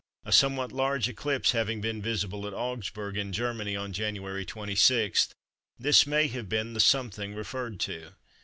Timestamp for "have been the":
6.29-6.79